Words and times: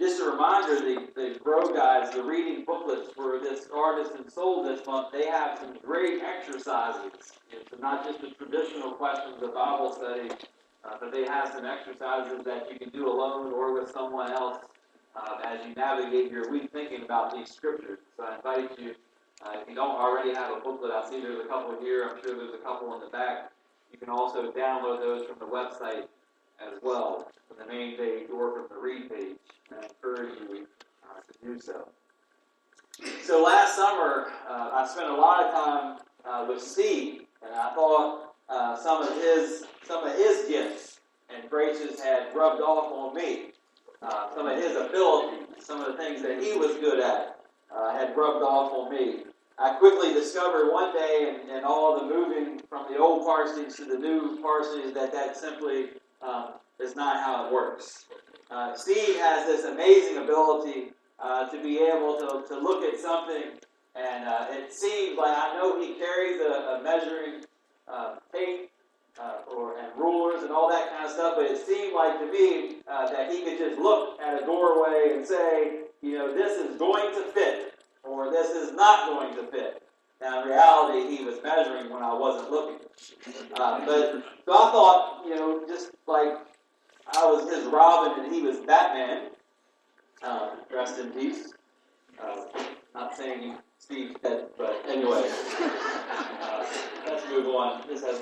Just 0.00 0.20
a 0.20 0.30
reminder, 0.30 0.76
the, 0.76 1.08
the 1.16 1.38
Grow 1.40 1.74
Guides, 1.74 2.14
the 2.14 2.22
reading 2.22 2.64
booklets 2.64 3.10
for 3.16 3.40
this 3.40 3.66
Artisan 3.74 4.30
Soul 4.30 4.62
this 4.62 4.86
month, 4.86 5.08
they 5.12 5.26
have 5.26 5.58
some 5.58 5.76
great 5.84 6.22
exercises. 6.22 7.32
It's 7.50 7.80
not 7.80 8.04
just 8.04 8.20
the 8.20 8.30
traditional 8.30 8.92
questions 8.92 9.42
of 9.42 9.54
Bible 9.54 9.92
study, 9.92 10.30
uh, 10.84 10.96
but 11.00 11.10
they 11.10 11.24
have 11.24 11.52
some 11.52 11.64
exercises 11.64 12.44
that 12.44 12.70
you 12.70 12.78
can 12.78 12.90
do 12.90 13.08
alone 13.08 13.52
or 13.52 13.74
with 13.74 13.90
someone 13.90 14.30
else 14.30 14.58
uh, 15.16 15.38
as 15.44 15.66
you 15.66 15.74
navigate 15.74 16.30
your 16.30 16.48
week 16.50 16.70
thinking 16.70 17.02
about 17.02 17.34
these 17.34 17.50
scriptures. 17.50 17.98
So 18.16 18.24
I 18.24 18.36
invite 18.36 18.78
you, 18.78 18.94
uh, 19.44 19.58
if 19.60 19.68
you 19.68 19.74
don't 19.74 19.96
already 19.96 20.32
have 20.32 20.56
a 20.56 20.60
booklet, 20.60 20.92
I 20.92 21.10
see 21.10 21.20
there's 21.20 21.44
a 21.44 21.48
couple 21.48 21.76
here. 21.80 22.08
I'm 22.08 22.22
sure 22.22 22.36
there's 22.36 22.54
a 22.54 22.62
couple 22.62 22.94
in 22.94 23.00
the 23.00 23.10
back. 23.10 23.50
You 23.90 23.98
can 23.98 24.10
also 24.10 24.52
download 24.52 25.00
those 25.00 25.26
from 25.26 25.38
the 25.40 25.46
website 25.46 26.04
as 26.60 26.78
well, 26.82 27.30
from 27.46 27.58
the 27.58 27.72
main 27.72 27.96
page 27.96 28.28
or 28.32 28.52
from 28.52 28.66
the 28.70 28.80
read 28.80 29.10
page. 29.10 29.36
And 29.70 29.80
I 29.80 29.84
encourage 29.84 30.38
you 30.40 30.66
uh, 31.04 31.20
to 31.20 31.46
do 31.46 31.60
so. 31.60 31.88
So 33.22 33.42
last 33.42 33.76
summer, 33.76 34.32
uh, 34.48 34.70
I 34.72 34.88
spent 34.90 35.08
a 35.08 35.14
lot 35.14 35.44
of 35.44 35.52
time 35.52 35.98
uh, 36.24 36.46
with 36.48 36.62
Steve, 36.62 37.22
and 37.42 37.54
I 37.54 37.72
thought 37.74 38.34
uh, 38.48 38.76
some 38.76 39.02
of 39.02 39.14
his 39.14 39.64
some 39.86 40.04
of 40.04 40.16
his 40.16 40.48
gifts 40.48 41.00
and 41.30 41.48
graces 41.48 42.00
had 42.00 42.34
rubbed 42.34 42.60
off 42.60 42.92
on 42.92 43.14
me. 43.14 43.52
Uh, 44.02 44.34
some 44.34 44.46
of 44.46 44.56
his 44.56 44.76
abilities, 44.76 45.46
some 45.60 45.80
of 45.80 45.86
the 45.88 45.98
things 45.98 46.22
that 46.22 46.40
he 46.40 46.56
was 46.56 46.76
good 46.76 47.00
at, 47.00 47.40
uh, 47.74 47.92
had 47.92 48.16
rubbed 48.16 48.42
off 48.44 48.72
on 48.72 48.90
me. 48.90 49.24
I 49.58 49.74
quickly 49.74 50.12
discovered 50.12 50.70
one 50.70 50.94
day 50.94 51.36
and 51.50 51.64
all 51.64 51.98
the 51.98 52.06
moving 52.06 52.60
from 52.68 52.86
the 52.92 52.98
old 52.98 53.26
parsonage 53.26 53.74
to 53.76 53.84
the 53.84 53.98
new 53.98 54.40
parsonage 54.40 54.94
that 54.94 55.12
that 55.12 55.36
simply 55.36 55.90
um, 56.22 56.54
is 56.80 56.96
not 56.96 57.16
how 57.16 57.46
it 57.46 57.52
works. 57.52 58.06
Uh, 58.50 58.74
Steve 58.74 59.16
has 59.16 59.46
this 59.46 59.64
amazing 59.64 60.18
ability 60.22 60.92
uh, 61.18 61.48
to 61.48 61.62
be 61.62 61.78
able 61.78 62.18
to, 62.18 62.46
to 62.48 62.58
look 62.58 62.84
at 62.84 62.98
something, 62.98 63.58
and 63.94 64.24
uh, 64.24 64.46
it 64.50 64.72
seems 64.72 65.18
like 65.18 65.36
I 65.36 65.54
know 65.54 65.80
he 65.80 65.94
carries 65.94 66.40
a, 66.40 66.78
a 66.78 66.82
measuring 66.82 67.44
uh, 67.88 68.16
tape 68.32 68.70
uh, 69.20 69.52
or 69.52 69.78
and 69.78 69.88
rulers 69.96 70.42
and 70.42 70.52
all 70.52 70.68
that 70.68 70.90
kind 70.90 71.04
of 71.04 71.10
stuff, 71.10 71.34
but 71.36 71.46
it 71.46 71.66
seemed 71.66 71.94
like 71.94 72.18
to 72.20 72.26
me 72.30 72.76
uh, 72.88 73.10
that 73.10 73.30
he 73.30 73.42
could 73.42 73.58
just 73.58 73.78
look 73.78 74.20
at 74.20 74.40
a 74.40 74.46
doorway 74.46 75.12
and 75.14 75.26
say, 75.26 75.80
you 76.02 76.12
know, 76.12 76.32
this 76.32 76.56
is 76.58 76.78
going 76.78 77.12
to 77.14 77.22
fit 77.32 77.74
or 78.04 78.30
this 78.30 78.50
is 78.50 78.72
not 78.74 79.08
going 79.08 79.34
to 79.34 79.42
fit. 79.50 79.82
Now, 80.20 80.42
in 80.42 80.48
reality, 80.48 81.16
he 81.16 81.24
was 81.24 81.36
measuring 81.42 81.90
when 81.90 82.02
I 82.02 82.12
wasn't 82.12 82.50
looking. 82.50 82.78
Uh, 83.54 83.86
but 83.86 84.24
so 84.44 84.52
I 84.52 84.70
thought, 84.72 85.22
you 85.24 85.36
know, 85.36 85.64
just 85.68 85.92
like 86.06 86.38
I 87.14 87.24
was 87.24 87.48
his 87.52 87.66
Robin 87.66 88.24
and 88.24 88.34
he 88.34 88.42
was 88.42 88.58
Batman, 88.58 89.30
uh, 90.22 90.50
rest 90.74 90.98
in 90.98 91.10
peace. 91.10 91.52
Uh, 92.20 92.44
not 92.94 93.16
saying 93.16 93.56
Steve, 93.78 94.16
dead, 94.22 94.46
but 94.58 94.82
anyway, 94.88 95.30
uh, 96.42 96.66
let's 97.06 97.28
move 97.28 97.46
on. 97.46 97.86
This 97.86 98.02
has 98.02 98.20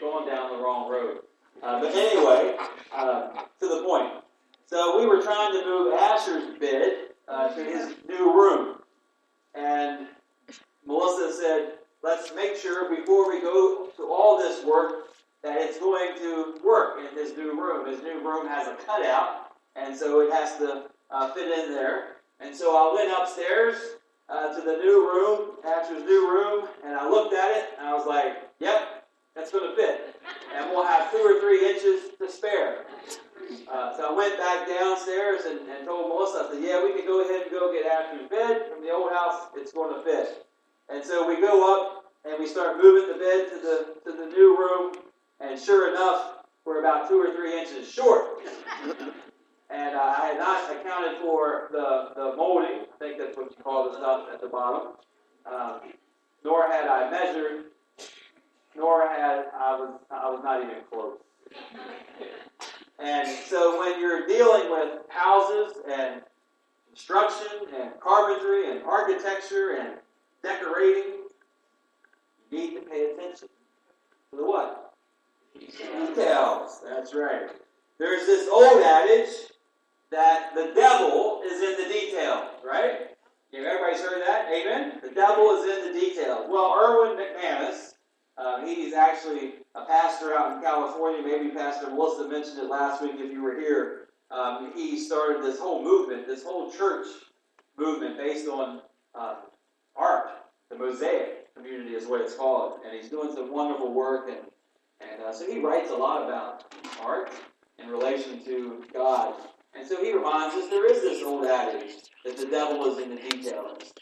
gone 0.00 0.26
down 0.26 0.50
the 0.50 0.62
wrong 0.62 0.90
road. 0.90 1.20
Uh, 1.62 1.80
but 1.80 1.94
anyway, 1.94 2.56
uh, 2.94 3.28
to 3.60 3.68
the 3.68 3.82
point. 3.82 4.12
So 4.66 4.98
we 4.98 5.06
were 5.06 5.22
trying 5.22 5.52
to 5.52 5.64
move 5.64 5.94
Asher's 5.94 6.58
bed 6.58 7.08
to 7.56 7.64
his 7.64 7.94
new 8.08 8.32
room. 8.34 8.76
And 9.54 10.08
Melissa 10.86 11.32
said, 11.32 11.72
let's 12.02 12.32
make 12.34 12.56
sure 12.56 12.94
before 12.94 13.28
we 13.28 13.40
go 13.40 13.88
to 13.96 14.02
all 14.04 14.38
this 14.38 14.64
work 14.64 15.06
that 15.42 15.60
it's 15.60 15.78
going 15.78 16.16
to 16.18 16.54
work 16.64 16.98
in 16.98 17.18
his 17.18 17.36
new 17.36 17.52
room. 17.60 17.86
His 17.86 18.02
new 18.02 18.20
room 18.26 18.46
has 18.48 18.66
a 18.68 18.74
cutout, 18.86 19.52
and 19.76 19.96
so 19.96 20.20
it 20.20 20.32
has 20.32 20.56
to 20.58 20.84
uh, 21.10 21.32
fit 21.32 21.58
in 21.58 21.72
there. 21.72 22.16
And 22.40 22.54
so 22.54 22.76
I 22.76 22.94
went 22.94 23.12
upstairs 23.12 23.76
uh, 24.28 24.54
to 24.54 24.60
the 24.60 24.76
new 24.76 25.08
room, 25.08 25.50
Asher's 25.66 26.04
new 26.04 26.30
room, 26.30 26.68
and 26.84 26.94
I 26.94 27.08
looked 27.08 27.34
at 27.34 27.50
it, 27.56 27.64
and 27.78 27.86
I 27.86 27.94
was 27.94 28.06
like, 28.06 28.50
yep, 28.58 29.06
that's 29.34 29.52
going 29.52 29.68
to 29.68 29.76
fit. 29.76 30.16
And 30.54 30.70
we'll 30.70 30.86
have 30.86 31.10
two 31.10 31.18
or 31.18 31.40
three 31.40 31.68
inches 31.68 32.16
to 32.18 32.30
spare. 32.30 32.84
Uh, 33.70 33.96
so 33.96 34.12
I 34.12 34.16
went 34.16 34.38
back 34.38 34.66
downstairs 34.66 35.42
and, 35.44 35.60
and 35.68 35.86
told 35.86 36.08
Melissa, 36.08 36.48
I 36.48 36.52
said, 36.54 36.62
yeah, 36.62 36.82
we 36.82 36.94
can 36.94 37.04
go 37.04 37.22
ahead 37.22 37.42
and 37.42 37.50
go 37.50 37.72
get 37.72 37.84
Asher's 37.84 38.28
bed 38.30 38.70
from 38.72 38.82
the 38.82 38.90
old 38.90 39.12
house. 39.12 39.48
It's 39.56 39.72
going 39.72 39.94
to 39.94 40.02
fit. 40.02 40.46
And 40.88 41.04
so 41.04 41.26
we 41.26 41.40
go 41.40 41.74
up 41.74 42.04
and 42.24 42.38
we 42.38 42.46
start 42.46 42.76
moving 42.82 43.12
the 43.12 43.18
bed 43.18 43.48
to 43.50 43.60
the, 43.60 44.10
to 44.10 44.16
the 44.16 44.26
new 44.26 44.56
room. 44.58 44.94
And 45.40 45.58
sure 45.58 45.90
enough, 45.90 46.44
we're 46.64 46.80
about 46.80 47.08
two 47.08 47.20
or 47.20 47.34
three 47.34 47.58
inches 47.58 47.90
short. 47.90 48.40
and 49.70 49.96
uh, 49.96 50.14
I 50.18 50.26
had 50.26 50.38
not 50.38 50.70
accounted 50.70 51.20
for 51.20 51.68
the, 51.72 52.10
the 52.14 52.36
molding. 52.36 52.86
I 52.94 52.98
think 52.98 53.18
that's 53.18 53.36
what 53.36 53.50
you 53.50 53.62
call 53.62 53.90
the 53.90 53.98
stuff 53.98 54.28
at 54.32 54.40
the 54.40 54.48
bottom. 54.48 54.92
Um, 55.46 55.80
nor 56.44 56.70
had 56.70 56.86
I 56.86 57.10
measured, 57.10 57.64
nor 58.76 59.08
had 59.08 59.46
I 59.54 59.76
was 59.76 60.00
I 60.10 60.30
was 60.30 60.40
not 60.44 60.62
even 60.62 60.76
close. 60.90 61.18
And 62.98 63.28
so 63.46 63.80
when 63.80 64.00
you're 64.00 64.26
dealing 64.26 64.70
with 64.70 65.00
houses 65.08 65.78
and 65.90 66.22
construction 66.88 67.46
and 67.74 67.90
carpentry 68.00 68.70
and 68.70 68.82
architecture 68.84 69.76
and 69.80 69.94
decorating, 70.42 71.12
you 72.50 72.58
need 72.58 72.74
to 72.74 72.82
pay 72.82 73.10
attention 73.12 73.48
to 74.30 74.36
the 74.36 74.44
what? 74.44 74.94
Details. 75.58 76.80
That's 76.88 77.14
right. 77.14 77.50
There's 77.98 78.26
this 78.26 78.48
old 78.48 78.82
adage 78.82 79.34
that 80.10 80.54
the 80.54 80.72
devil 80.74 81.42
is 81.44 81.62
in 81.62 81.82
the 81.82 81.92
details, 81.92 82.48
right? 82.64 83.14
Everybody's 83.54 84.00
heard 84.00 84.20
that? 84.26 84.48
Amen? 84.52 85.00
The 85.02 85.10
devil 85.10 85.50
is 85.56 85.64
in 85.64 85.92
the 85.92 86.00
details. 86.00 86.46
Well, 86.48 86.74
Erwin 86.76 87.16
McManus, 87.16 87.92
uh, 88.36 88.64
he's 88.66 88.94
actually 88.94 89.54
a 89.74 89.84
pastor 90.24 90.38
out 90.38 90.56
in 90.56 90.62
California. 90.62 91.22
Maybe 91.22 91.54
Pastor 91.54 91.90
Melissa 91.90 92.28
mentioned 92.28 92.58
it 92.58 92.68
last 92.68 93.02
week 93.02 93.14
if 93.16 93.32
you 93.32 93.42
were 93.42 93.58
here. 93.58 94.08
Um, 94.30 94.72
he 94.74 94.98
started 94.98 95.42
this 95.42 95.58
whole 95.58 95.82
movement, 95.82 96.26
this 96.26 96.42
whole 96.42 96.70
church 96.70 97.06
movement 97.78 98.16
based 98.16 98.48
on 98.48 98.80
uh, 99.14 99.36
art. 99.96 100.30
The 100.70 100.76
Mosaic 100.76 101.54
community 101.54 101.94
is 101.94 102.06
what 102.06 102.20
it's 102.20 102.34
called. 102.34 102.80
And 102.84 102.98
he's 102.98 103.10
doing 103.10 103.32
some 103.34 103.52
wonderful 103.52 103.92
work. 103.92 104.28
And, 104.28 104.38
and 105.00 105.22
uh, 105.22 105.32
so 105.32 105.50
he 105.50 105.60
writes 105.60 105.90
a 105.90 105.94
lot 105.94 106.24
about 106.24 106.74
art 107.02 107.30
in 107.78 107.88
relation 107.88 108.44
to 108.44 108.84
God. 108.92 109.34
And 109.76 109.86
so 109.86 110.02
he 110.02 110.12
reminds 110.12 110.54
us 110.54 110.70
there 110.70 110.90
is 110.90 111.02
this 111.02 111.22
old 111.22 111.44
adage 111.44 111.92
that 112.24 112.36
the 112.36 112.46
devil 112.46 112.84
is 112.86 112.98
in 112.98 113.10
the 113.10 113.16
details. 113.16 113.92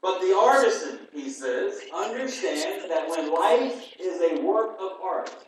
But 0.00 0.20
the 0.20 0.34
artisan, 0.34 1.00
he 1.12 1.28
says, 1.28 1.80
understands 1.94 2.88
that 2.88 3.08
when 3.08 3.32
life 3.32 3.94
is 3.98 4.20
a 4.22 4.40
work 4.42 4.76
of 4.80 4.92
art, 5.02 5.47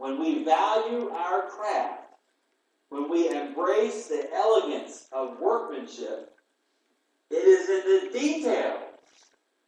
when 0.00 0.18
we 0.18 0.42
value 0.44 1.10
our 1.10 1.42
craft, 1.50 2.14
when 2.88 3.10
we 3.10 3.28
embrace 3.28 4.06
the 4.06 4.32
elegance 4.34 5.06
of 5.12 5.38
workmanship, 5.38 6.32
it 7.30 7.34
is 7.34 7.68
in 7.68 8.10
the 8.10 8.18
details 8.18 8.80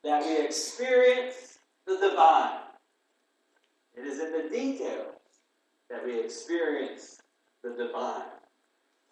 that 0.03 0.25
we 0.25 0.43
experience 0.43 1.59
the 1.87 1.99
divine. 1.99 2.61
It 3.95 4.07
is 4.07 4.21
in 4.21 4.33
the 4.33 4.49
details 4.49 5.17
that 5.91 6.03
we 6.03 6.19
experience 6.19 7.21
the 7.63 7.75
divine. 7.77 8.23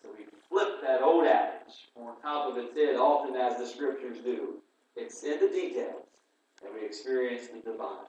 So 0.03 0.09
we 0.17 0.25
flip 0.49 0.81
that 0.81 1.03
old 1.03 1.27
adage 1.27 1.91
on 1.97 2.19
top 2.23 2.51
of 2.51 2.57
its 2.57 2.75
head, 2.75 2.97
often 2.97 3.37
as 3.37 3.59
the 3.59 3.67
scriptures 3.67 4.25
do. 4.25 4.63
It's 4.97 5.23
in 5.23 5.39
the 5.39 5.49
details 5.49 6.07
that 6.63 6.73
we 6.73 6.87
experience 6.87 7.49
the 7.49 7.61
divine. 7.61 8.07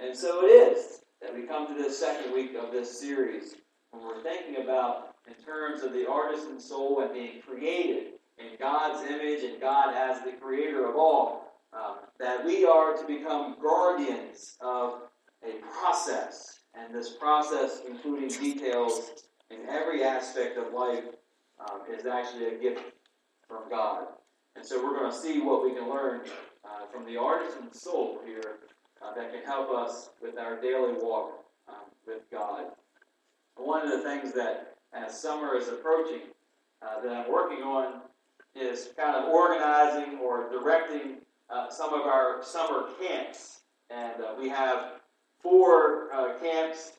And 0.00 0.16
so 0.16 0.44
it 0.44 0.48
is 0.48 1.01
that 1.22 1.34
we 1.34 1.42
come 1.42 1.68
to 1.68 1.74
this 1.74 1.98
second 1.98 2.32
week 2.32 2.54
of 2.60 2.72
this 2.72 3.00
series 3.00 3.54
when 3.92 4.02
we're 4.02 4.22
thinking 4.22 4.62
about, 4.62 5.14
in 5.28 5.34
terms 5.44 5.82
of 5.82 5.92
the 5.92 6.08
artisan 6.08 6.58
soul 6.58 7.00
and 7.00 7.12
being 7.12 7.40
created 7.40 8.14
in 8.38 8.56
God's 8.58 9.08
image 9.08 9.44
and 9.44 9.60
God 9.60 9.94
as 9.94 10.24
the 10.24 10.32
creator 10.32 10.88
of 10.88 10.96
all, 10.96 11.52
um, 11.72 11.98
that 12.18 12.44
we 12.44 12.64
are 12.64 12.96
to 12.96 13.06
become 13.06 13.56
guardians 13.62 14.56
of 14.60 15.02
a 15.44 15.58
process. 15.72 16.60
And 16.74 16.92
this 16.92 17.10
process, 17.10 17.82
including 17.86 18.28
details 18.28 19.10
in 19.50 19.68
every 19.68 20.02
aspect 20.02 20.58
of 20.58 20.72
life, 20.72 21.04
um, 21.60 21.82
is 21.96 22.06
actually 22.06 22.46
a 22.46 22.58
gift 22.58 22.82
from 23.46 23.70
God. 23.70 24.06
And 24.56 24.64
so 24.64 24.82
we're 24.82 24.98
going 24.98 25.10
to 25.10 25.16
see 25.16 25.40
what 25.40 25.62
we 25.62 25.72
can 25.74 25.88
learn 25.88 26.22
uh, 26.64 26.86
from 26.92 27.04
the 27.04 27.16
artisan 27.16 27.72
soul 27.72 28.20
here 28.26 28.60
uh, 29.04 29.14
that 29.14 29.32
can 29.32 29.42
help 29.42 29.70
us 29.70 30.10
with 30.20 30.38
our 30.38 30.60
daily 30.60 30.92
walk 30.94 31.44
um, 31.68 31.74
with 32.06 32.22
God. 32.30 32.66
One 33.56 33.82
of 33.82 33.90
the 33.90 34.00
things 34.00 34.32
that, 34.32 34.74
as 34.92 35.18
summer 35.18 35.56
is 35.56 35.68
approaching, 35.68 36.22
uh, 36.82 37.00
that 37.02 37.12
I'm 37.12 37.30
working 37.30 37.62
on 37.62 38.00
is 38.54 38.90
kind 38.96 39.16
of 39.16 39.28
organizing 39.28 40.18
or 40.18 40.50
directing 40.50 41.18
uh, 41.50 41.70
some 41.70 41.92
of 41.92 42.02
our 42.02 42.42
summer 42.42 42.88
camps. 43.00 43.60
And 43.90 44.22
uh, 44.22 44.34
we 44.38 44.48
have 44.48 45.00
four 45.40 46.12
uh, 46.12 46.38
camps 46.38 46.92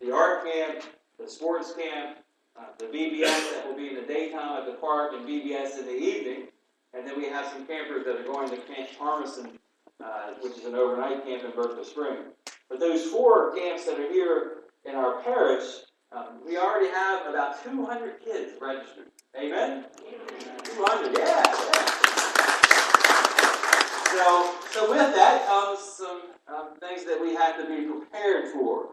the 0.00 0.12
art 0.14 0.44
camp, 0.44 0.84
the 1.18 1.28
sports 1.28 1.72
camp, 1.74 2.18
uh, 2.58 2.64
the 2.78 2.86
VBS 2.86 3.52
that 3.52 3.66
will 3.66 3.76
be 3.76 3.88
in 3.88 3.94
the 3.94 4.02
daytime 4.02 4.58
at 4.58 4.66
the 4.66 4.72
park, 4.72 5.12
and 5.14 5.26
VBS 5.26 5.78
in 5.78 5.86
the 5.86 5.96
evening. 5.96 6.48
And 6.92 7.06
then 7.06 7.16
we 7.16 7.26
have 7.28 7.46
some 7.46 7.66
campers 7.66 8.04
that 8.04 8.16
are 8.16 8.24
going 8.24 8.50
to 8.50 8.56
Camp 8.56 8.88
Harmison, 8.98 9.58
uh, 10.02 10.32
which 10.40 10.58
is 10.58 10.64
an 10.64 10.74
overnight 10.74 11.24
camp 11.24 11.44
in 11.44 11.50
Bertha 11.50 11.84
Spring. 11.84 12.18
But 12.68 12.80
those 12.80 13.06
four 13.06 13.54
camps 13.54 13.84
that 13.86 13.98
are 13.98 14.10
here 14.10 14.64
in 14.84 14.94
our 14.94 15.22
parish, 15.22 15.64
um, 16.12 16.40
we 16.46 16.56
already 16.56 16.88
have 16.88 17.26
about 17.26 17.62
200 17.62 18.24
kids 18.24 18.52
registered. 18.60 19.06
Amen? 19.36 19.84
200, 20.64 21.18
yeah. 21.18 21.42
yeah. 21.44 21.94
So, 24.14 24.54
so 24.70 24.90
with 24.90 25.14
that 25.14 25.44
comes 25.46 25.80
some 25.80 26.22
um, 26.46 26.76
things 26.78 27.04
that 27.04 27.20
we 27.20 27.34
have 27.34 27.56
to 27.58 27.66
be 27.66 27.86
prepared 27.88 28.52
for. 28.52 28.90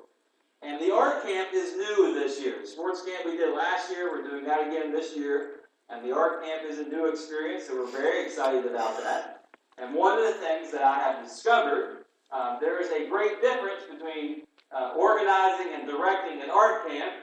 And 0.64 0.80
the 0.82 0.94
art 0.94 1.24
camp 1.24 1.50
is 1.54 1.76
new 1.76 2.14
this 2.14 2.40
year. 2.42 2.66
Sports 2.66 3.04
camp 3.04 3.26
we 3.26 3.38
did 3.38 3.56
last 3.56 3.92
year, 3.92 4.12
we're 4.12 4.28
doing 4.28 4.46
that 4.46 4.68
again 4.68 4.92
this 4.92 5.16
year. 5.16 5.62
And 5.90 6.04
the 6.04 6.16
art 6.16 6.44
camp 6.44 6.64
is 6.68 6.80
a 6.80 6.84
new 6.84 7.10
experience, 7.10 7.68
so 7.68 7.76
we're 7.76 7.92
very 7.92 8.26
excited 8.26 8.66
about 8.66 8.98
that. 9.04 9.41
And 9.82 9.96
one 9.96 10.18
of 10.20 10.26
the 10.26 10.40
things 10.40 10.72
that 10.72 10.84
I 10.84 11.00
have 11.00 11.24
discovered, 11.24 12.06
um, 12.32 12.58
there 12.62 12.80
is 12.80 12.92
a 12.92 13.10
great 13.10 13.42
difference 13.42 13.82
between 13.92 14.44
uh, 14.72 14.94
organizing 14.96 15.74
and 15.74 15.88
directing 15.88 16.42
an 16.42 16.52
art 16.52 16.88
camp 16.88 17.14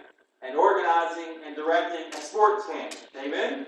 and 0.43 0.57
organizing 0.57 1.37
and 1.47 1.55
directing 1.55 2.13
a 2.13 2.21
sports 2.21 2.67
camp. 2.67 2.95
Amen? 3.17 3.67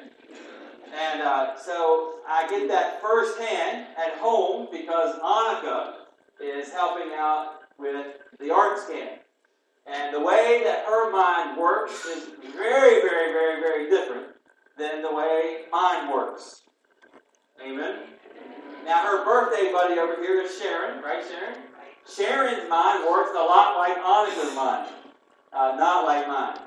And 0.92 1.22
uh, 1.22 1.56
so 1.56 2.16
I 2.28 2.48
get 2.50 2.66
that 2.68 3.00
firsthand 3.00 3.86
at 3.96 4.18
home 4.18 4.66
because 4.72 5.16
Annika 5.20 5.94
is 6.40 6.70
helping 6.72 7.12
out 7.14 7.60
with 7.78 8.06
the 8.40 8.52
arts 8.52 8.86
camp. 8.86 9.20
And 9.86 10.12
the 10.12 10.20
way 10.20 10.62
that 10.64 10.84
her 10.86 11.12
mind 11.12 11.56
works 11.56 12.04
is 12.06 12.30
very, 12.54 13.00
very, 13.02 13.32
very, 13.32 13.60
very 13.60 13.88
different 13.88 14.26
than 14.76 15.02
the 15.02 15.14
way 15.14 15.62
mine 15.70 16.12
works. 16.12 16.62
Amen? 17.64 17.98
Now, 18.84 19.02
her 19.02 19.24
birthday 19.24 19.72
buddy 19.72 19.98
over 19.98 20.16
here 20.16 20.40
is 20.42 20.58
Sharon, 20.58 21.02
right, 21.02 21.24
Sharon? 21.24 21.58
Sharon's 22.08 22.68
mind 22.68 23.04
works 23.08 23.30
a 23.32 23.44
lot 23.44 23.76
like 23.76 23.96
Annika's 23.96 24.54
mind, 24.56 24.88
uh, 25.52 25.76
not 25.78 26.04
like 26.04 26.26
mine. 26.26 26.58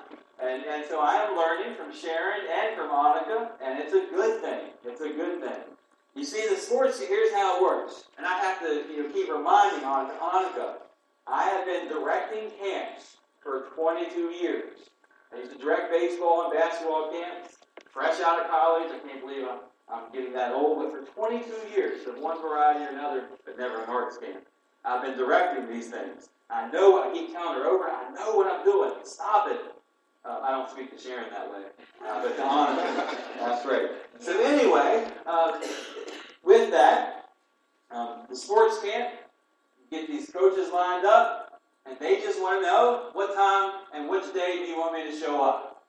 And, 0.42 0.64
and 0.66 0.86
so 0.88 1.00
I 1.00 1.16
am 1.16 1.36
learning 1.36 1.76
from 1.76 1.94
Sharon 1.94 2.42
and 2.50 2.76
from 2.76 2.90
Annika, 2.90 3.52
and 3.64 3.80
it's 3.80 3.94
a 3.94 4.08
good 4.14 4.42
thing. 4.42 4.72
It's 4.86 5.02
a 5.02 5.10
good 5.10 5.42
thing. 5.42 5.62
You 6.16 6.24
see, 6.24 6.48
the 6.48 6.56
sports, 6.56 7.00
here's 7.00 7.34
how 7.34 7.58
it 7.58 7.64
works. 7.64 8.04
And 8.18 8.26
I 8.26 8.38
have 8.40 8.60
to 8.60 8.84
you 8.92 9.04
know, 9.04 9.10
keep 9.10 9.30
reminding 9.30 9.84
Annika, 9.84 10.76
I 11.28 11.44
have 11.44 11.66
been 11.66 11.88
directing 11.88 12.52
camps 12.60 13.18
for 13.42 13.66
22 13.76 14.20
years. 14.20 14.78
I 15.34 15.40
used 15.40 15.52
to 15.54 15.58
direct 15.58 15.92
baseball 15.92 16.46
and 16.46 16.54
basketball 16.54 17.12
camps, 17.12 17.58
fresh 17.92 18.20
out 18.22 18.40
of 18.40 18.52
college. 18.52 18.92
I 18.94 19.08
can't 19.08 19.22
believe 19.22 19.44
I'm, 19.50 19.60
I'm 19.92 20.12
getting 20.12 20.34
that 20.34 20.54
old, 20.54 20.80
but 20.80 20.92
for 20.92 21.14
22 21.14 21.46
years 21.74 22.08
of 22.08 22.18
one 22.20 22.42
variety 22.42 22.86
or 22.86 22.90
another, 22.90 23.26
but 23.46 23.58
never 23.58 23.84
an 23.84 23.90
arts 23.90 24.18
camp. 24.18 24.44
I've 24.86 25.02
been 25.02 25.18
directing 25.18 25.68
these 25.72 25.90
things. 25.90 26.30
I 26.50 26.70
know, 26.72 27.02
I 27.04 27.14
keep 27.14 27.32
telling 27.32 27.60
her 27.60 27.66
over, 27.66 27.86
I 27.86 28.12
know 28.14 28.36
what 28.36 28.52
I'm 28.52 28.64
doing. 28.64 28.92
Stop 29.04 29.50
it. 29.50 29.60
Uh, 30.26 30.40
I 30.42 30.52
don't 30.52 30.70
speak 30.70 30.96
to 30.96 31.02
Sharon 31.02 31.30
that 31.32 31.52
way, 31.52 31.64
uh, 32.06 32.22
but 32.22 32.36
to 32.38 32.42
Annika, 32.42 33.18
that's 33.40 33.66
right. 33.66 33.90
So 34.20 34.42
anyway, 34.42 35.06
uh, 35.26 35.60
with 36.44 36.72
that, 36.72 37.26
um, 37.92 38.20
the 38.30 38.36
sports 38.36 38.80
camp, 38.82 39.16
get 39.92 40.08
these 40.08 40.30
coaches 40.32 40.70
lined 40.74 41.06
up, 41.06 41.62
and 41.86 41.98
they 42.00 42.22
just 42.22 42.40
want 42.40 42.62
to 42.62 42.66
know 42.66 43.10
what 43.12 43.36
time 43.36 43.82
and 43.94 44.10
which 44.10 44.34
day 44.34 44.60
do 44.60 44.72
you 44.72 44.78
want 44.78 44.94
me 44.94 45.12
to 45.12 45.18
show 45.18 45.44
up. 45.44 45.84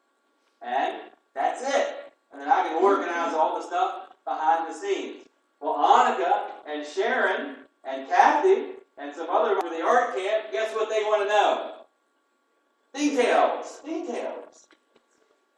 And 0.62 1.02
that's 1.34 1.62
it. 1.62 2.12
And 2.32 2.40
then 2.40 2.48
I 2.50 2.64
can 2.64 2.82
organize 2.82 3.34
all 3.34 3.60
the 3.60 3.66
stuff 3.66 4.08
behind 4.24 4.68
the 4.68 4.74
scenes. 4.76 5.26
Well, 5.60 5.74
Annika 5.74 6.50
Sharon 6.86 7.56
and 7.84 8.08
Kathy 8.08 8.74
and 8.98 9.14
some 9.14 9.28
other 9.30 9.60
for 9.60 9.70
the 9.70 9.82
art 9.82 10.14
camp, 10.14 10.52
guess 10.52 10.74
what 10.74 10.88
they 10.88 11.02
want 11.02 11.22
to 11.22 11.28
know? 11.28 11.74
Details. 12.94 13.80
Details. 13.84 14.66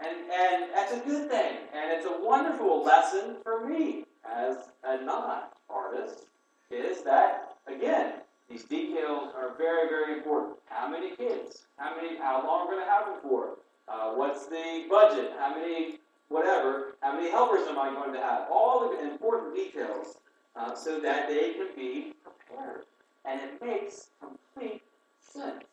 And, 0.00 0.16
and 0.30 0.64
that's 0.74 0.92
a 0.92 1.00
good 1.00 1.30
thing. 1.30 1.56
And 1.74 1.92
it's 1.92 2.06
a 2.06 2.24
wonderful 2.24 2.84
lesson 2.84 3.36
for 3.42 3.66
me 3.66 4.04
as 4.30 4.56
a 4.84 5.02
non 5.02 5.42
artist, 5.70 6.26
is 6.70 7.02
that, 7.04 7.56
again, 7.66 8.14
these 8.48 8.64
details 8.64 9.32
are 9.36 9.54
very, 9.56 9.88
very 9.88 10.18
important. 10.18 10.56
How 10.66 10.88
many 10.88 11.16
kids? 11.16 11.66
How 11.76 11.96
many? 11.96 12.16
How 12.16 12.44
long 12.46 12.66
are 12.66 12.70
we 12.70 12.74
going 12.74 12.86
to 12.86 12.90
have 12.90 13.06
them 13.06 13.16
for? 13.22 13.56
Uh, 13.88 14.12
what's 14.12 14.46
the 14.46 14.86
budget? 14.88 15.32
How 15.38 15.54
many? 15.54 15.98
Whatever. 16.28 16.96
How 17.02 17.14
many 17.14 17.30
helpers 17.30 17.66
am 17.68 17.78
I 17.78 17.90
going 17.90 18.12
to 18.12 18.20
have? 18.20 18.46
All 18.50 18.88
the 18.88 19.10
important 19.10 19.54
details, 19.54 20.16
uh, 20.58 20.74
so 20.74 21.00
that 21.00 21.28
they 21.28 21.52
can 21.52 21.68
be 21.76 22.14
prepared, 22.22 22.84
and 23.24 23.40
it 23.40 23.62
makes 23.64 24.08
complete 24.20 24.82
sense. 25.20 25.64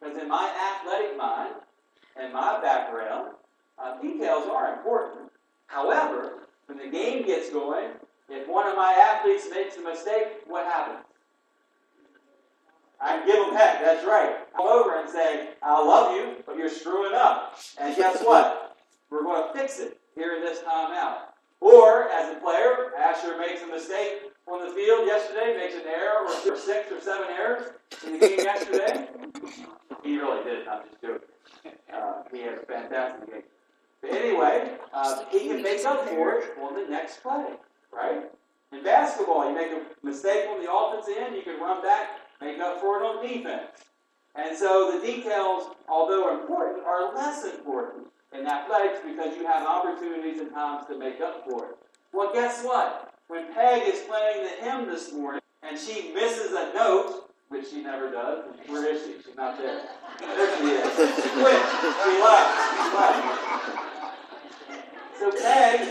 Because 0.00 0.16
in 0.16 0.28
my 0.28 0.50
athletic 0.80 1.16
mind 1.16 1.54
and 2.16 2.32
my 2.32 2.60
background, 2.60 3.32
uh, 3.78 4.00
details 4.00 4.46
are 4.50 4.74
important. 4.74 5.30
However, 5.66 6.48
when 6.66 6.78
the 6.78 6.88
game 6.88 7.24
gets 7.24 7.50
going, 7.50 7.90
if 8.28 8.48
one 8.48 8.66
of 8.66 8.76
my 8.76 8.92
athletes 8.92 9.46
makes 9.50 9.76
a 9.76 9.82
mistake, 9.82 10.28
what 10.46 10.64
happens? 10.64 11.04
I 13.00 13.24
give 13.26 13.34
them 13.36 13.54
heck, 13.54 13.80
that's 13.80 14.06
right. 14.06 14.36
Come 14.56 14.66
over 14.66 15.00
and 15.00 15.10
say, 15.10 15.50
I 15.60 15.84
love 15.84 16.14
you, 16.14 16.36
but 16.46 16.56
you're 16.56 16.70
screwing 16.70 17.14
up. 17.14 17.58
And 17.78 17.96
guess 17.96 18.22
what? 18.22 18.76
We're 19.10 19.24
going 19.24 19.52
to 19.52 19.58
fix 19.58 19.80
it 19.80 19.98
here 20.14 20.36
in 20.36 20.42
this 20.42 20.60
timeout. 20.60 21.31
Or, 21.62 22.10
as 22.10 22.36
a 22.36 22.40
player, 22.40 22.90
Asher 22.98 23.38
makes 23.38 23.62
a 23.62 23.68
mistake 23.68 24.32
on 24.48 24.66
the 24.66 24.74
field 24.74 25.06
yesterday, 25.06 25.56
makes 25.56 25.74
an 25.76 25.82
error, 25.86 26.26
or 26.26 26.56
six 26.56 26.90
or 26.90 27.00
seven 27.00 27.28
errors 27.30 27.70
in 28.04 28.14
the 28.14 28.18
game 28.18 28.38
yesterday. 28.38 29.08
He 30.02 30.18
really 30.18 30.42
did. 30.42 30.66
I'm 30.66 30.82
just 30.90 31.00
joking. 31.00 31.28
Uh, 31.94 32.22
he 32.32 32.40
had 32.40 32.54
a 32.54 32.66
fantastic 32.66 33.30
game. 33.30 33.42
But 34.00 34.10
anyway, 34.10 34.72
uh, 34.92 35.24
he 35.30 35.46
can 35.46 35.62
make 35.62 35.84
up 35.84 36.08
for 36.08 36.40
it 36.40 36.58
on 36.60 36.74
the 36.74 36.90
next 36.90 37.22
play, 37.22 37.54
right? 37.92 38.24
In 38.72 38.82
basketball, 38.82 39.48
you 39.48 39.54
make 39.54 39.70
a 39.70 40.04
mistake 40.04 40.48
on 40.48 40.60
the 40.60 40.72
offense 40.72 41.06
end, 41.16 41.36
you 41.36 41.42
can 41.42 41.60
run 41.60 41.80
back, 41.80 42.18
make 42.40 42.58
up 42.58 42.80
for 42.80 42.98
it 42.98 43.06
on 43.06 43.24
defense. 43.24 43.70
And 44.34 44.56
so 44.56 44.98
the 44.98 45.06
details, 45.06 45.68
although 45.88 46.40
important, 46.40 46.84
are 46.84 47.14
less 47.14 47.44
important 47.44 48.08
in 48.34 48.46
athletics 48.46 49.00
because 49.06 49.36
you 49.36 49.46
have 49.46 49.66
opportunities 49.66 50.40
and 50.40 50.52
times 50.52 50.86
to 50.88 50.98
make 50.98 51.20
up 51.20 51.44
for 51.48 51.66
it. 51.66 51.76
Well, 52.12 52.32
guess 52.32 52.64
what? 52.64 53.12
When 53.28 53.52
Peg 53.52 53.82
is 53.86 54.00
playing 54.00 54.44
the 54.44 54.64
hymn 54.64 54.86
this 54.86 55.12
morning 55.12 55.40
and 55.62 55.78
she 55.78 56.12
misses 56.12 56.52
a 56.52 56.72
note, 56.74 57.30
which 57.48 57.68
she 57.68 57.82
never 57.82 58.10
does. 58.10 58.44
Where 58.66 58.86
is 58.92 59.02
she? 59.02 59.14
She's 59.24 59.36
not 59.36 59.58
there. 59.58 59.82
There 60.20 60.58
she 60.58 60.64
is. 60.64 60.96
She 61.22 61.28
quit. 61.30 61.62
She 62.04 62.22
left. 62.22 62.52
She 62.76 62.96
left. 62.96 63.32
So 65.18 65.30
Peg, 65.30 65.88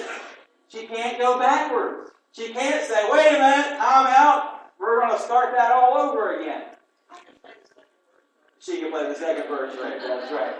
she 0.68 0.88
can't 0.88 1.20
go 1.20 1.40
backwards. 1.40 2.12
She 2.34 2.54
can't 2.54 2.84
say, 2.86 3.10
wait 3.12 3.28
a 3.28 3.40
minute, 3.40 3.78
I'm 3.80 4.08
out. 4.08 4.72
We're 4.80 5.02
going 5.02 5.16
to 5.16 5.22
start 5.22 5.54
that 5.56 5.72
all 5.72 5.98
over 5.98 6.40
again. 6.40 6.64
She 8.60 8.80
can 8.80 8.92
play 8.92 9.08
the 9.08 9.16
second 9.16 9.48
verse, 9.48 9.76
right? 9.82 10.00
That's 10.00 10.32
right. 10.32 10.56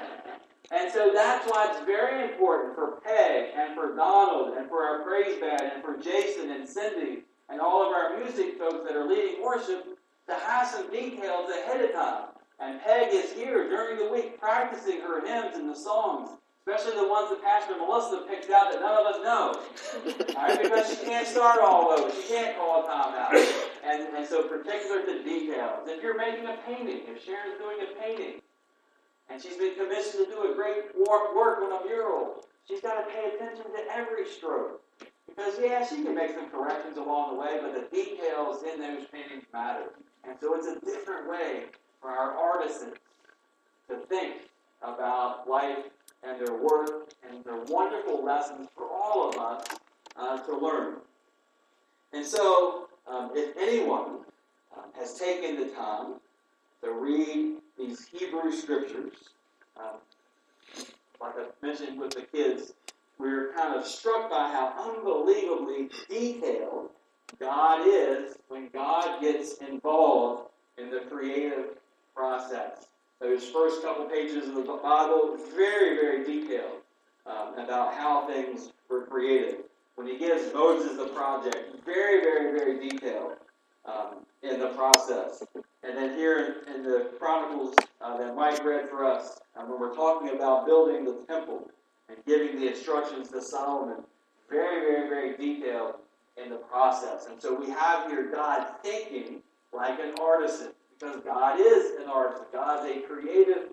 And 0.72 0.92
so 0.92 1.12
that's 1.14 1.46
why 1.50 1.68
it's 1.70 1.86
very 1.86 2.32
important 2.32 2.76
for 2.76 3.02
Peg 3.04 3.50
and 3.56 3.76
for 3.76 3.94
Donald 3.96 4.58
and 4.58 4.70
for 4.70 4.84
our 4.84 5.04
praise 5.04 5.40
band 5.40 5.64
and 5.74 5.84
for 5.84 5.98
Jason 5.98 6.52
and 6.52 6.68
Cindy 6.68 7.24
and 7.50 7.60
all 7.60 7.86
of 7.86 7.94
our 7.94 8.18
music 8.18 8.58
folks 8.58 8.88
that 8.88 8.96
are 8.96 9.08
leading 9.08 9.44
worship 9.44 9.86
to 10.28 10.34
have 10.34 10.68
some 10.68 10.90
details 10.90 11.50
ahead 11.50 11.84
of 11.84 11.92
time. 11.92 12.24
And 12.60 12.80
Peg 12.82 13.10
is 13.12 13.34
here 13.34 13.68
during 13.68 13.98
the 13.98 14.12
week 14.12 14.40
practicing 14.40 15.02
her 15.02 15.26
hymns 15.26 15.58
and 15.58 15.70
the 15.70 15.76
songs, 15.76 16.30
especially 16.66 16.96
the 16.96 17.08
ones 17.08 17.30
that 17.32 17.44
Pastor 17.44 17.76
Melissa 17.76 18.24
picked 18.30 18.50
out 18.50 18.72
that 18.72 18.80
none 18.80 18.98
of 18.98 19.06
us 19.08 19.20
know. 19.24 19.60
Right, 20.36 20.62
because 20.62 20.90
she 20.90 21.04
can't 21.04 21.28
start 21.28 21.60
all 21.62 21.90
over. 21.90 22.10
She 22.16 22.30
can't 22.30 22.56
call 22.56 22.86
a 22.86 22.88
timeout. 22.88 23.34
And, 23.84 24.16
and 24.16 24.26
so 24.26 24.44
particular 24.44 25.04
to 25.06 25.24
details. 25.24 25.88
If 25.88 26.02
you're 26.02 26.18
making 26.18 26.46
a 26.46 26.56
painting, 26.66 27.02
if 27.08 27.26
Sharon's 27.26 27.58
doing 27.60 27.78
a 27.82 28.00
painting, 28.02 28.42
and 29.32 29.42
she's 29.42 29.56
been 29.56 29.76
commissioned 29.76 30.26
to 30.26 30.32
do 30.32 30.52
a 30.52 30.56
great 30.56 30.96
work 30.98 31.60
on 31.60 31.82
a 31.82 31.86
mural, 31.86 32.46
she's 32.68 32.82
got 32.82 32.96
to 32.96 33.14
pay 33.14 33.32
attention 33.36 33.64
to 33.64 33.94
every 33.94 34.28
stroke. 34.28 34.82
Because, 35.28 35.54
yeah, 35.62 35.88
she 35.88 36.04
can 36.04 36.14
make 36.14 36.36
some 36.36 36.50
corrections 36.50 36.98
along 36.98 37.34
the 37.34 37.42
way, 37.42 37.60
but 37.62 37.74
the 37.74 37.96
details 37.96 38.64
in 38.64 38.82
those 38.82 39.06
paintings 39.08 39.46
matter. 39.54 39.94
And 40.28 40.36
so 40.42 40.56
it's 40.56 40.68
a 40.68 40.80
different 40.86 41.30
way 41.30 41.64
for 42.02 42.10
our 42.10 42.36
artisans 42.36 42.96
to 43.90 43.96
think 44.08 44.42
about 44.82 45.50
life 45.50 45.86
and 46.24 46.40
their 46.40 46.56
work 46.58 47.14
and 47.30 47.44
their 47.46 47.64
wonderful 47.68 48.24
lessons 48.24 48.68
for 48.76 48.88
all 48.90 49.30
of 49.30 49.36
us 49.38 49.66
uh, 50.18 50.40
to 50.40 50.58
learn. 50.58 50.96
And 52.12 52.26
so, 52.26 52.90
um, 53.08 53.32
if 53.34 53.56
anyone 53.58 54.20
um, 54.76 54.84
has 55.00 55.18
taken 55.18 55.56
the 55.56 55.74
time 55.74 56.16
to 56.84 56.92
read 56.92 57.61
these 57.78 58.08
Hebrew 58.08 58.52
scriptures, 58.52 59.14
um, 59.78 60.00
like 61.20 61.34
I 61.38 61.66
mentioned 61.66 62.00
with 62.00 62.12
the 62.12 62.22
kids, 62.22 62.74
we 63.20 63.30
were 63.30 63.52
kind 63.56 63.76
of 63.76 63.86
struck 63.86 64.30
by 64.30 64.50
how 64.50 64.74
unbelievably 64.96 65.90
detailed 66.10 66.90
God 67.40 67.88
is 67.88 68.36
when 68.48 68.70
God 68.74 69.22
gets 69.22 69.56
involved 69.58 70.50
in 70.78 70.90
the 70.90 71.02
creative 71.10 71.78
process. 72.16 72.88
Those 73.20 73.46
first 73.46 73.84
couple 73.84 74.06
pages 74.06 74.48
of 74.50 74.56
the 74.56 74.80
Bible, 74.82 75.38
very, 75.56 75.96
very 75.96 76.24
detailed 76.24 76.82
um, 77.28 77.54
about 77.58 77.94
how 77.94 78.28
things 78.28 78.72
were 78.90 79.06
created. 79.06 79.58
When 79.96 80.08
he 80.08 80.18
gives 80.18 80.52
Moses 80.54 80.98
the 80.98 81.08
project, 81.08 81.76
very, 81.86 82.22
very, 82.22 82.58
very 82.58 82.90
detailed 82.90 83.34
um, 83.86 84.26
in 84.42 84.60
the 84.60 84.70
process. 84.70 85.44
And 85.84 85.98
then 85.98 86.16
here 86.16 86.64
in, 86.68 86.76
in 86.76 86.84
the 86.84 87.12
Chronicles 87.20 87.76
uh, 88.02 88.18
that 88.18 88.36
Mike 88.36 88.64
read 88.64 88.90
for 88.90 89.06
us, 89.06 89.40
uh, 89.56 89.64
when 89.64 89.80
we're 89.80 89.96
talking 89.96 90.30
about 90.30 90.66
building 90.66 91.06
the 91.06 91.24
temple 91.28 91.70
and 92.08 92.18
giving 92.26 92.60
the 92.60 92.68
instructions 92.68 93.30
to 93.30 93.42
Solomon, 93.42 94.04
very, 94.50 94.82
very, 94.82 95.10
very 95.10 95.38
detailed 95.38 95.96
in 96.42 96.50
the 96.50 96.58
process. 96.58 97.28
And 97.30 97.42
so 97.42 97.60
we 97.60 97.70
have 97.72 98.10
here 98.10 98.30
God 98.32 98.68
thinking 98.84 99.42
like 99.74 100.00
an 100.00 100.14
artisan, 100.22 100.70
because 101.00 101.22
God 101.22 101.60
is 101.60 102.00
an 102.00 102.08
artisan. 102.08 102.46
God's 102.54 102.90
a 102.90 103.02
creative 103.02 103.70